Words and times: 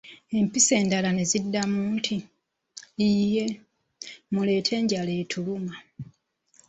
Empisi 0.37 0.71
endala 0.81 1.09
ne 1.13 1.23
ziddamu 1.31 1.79
nti, 1.97 2.15
yee, 3.01 3.47
muleete 4.33 4.71
enjala 4.79 5.13
etuluma. 5.21 5.75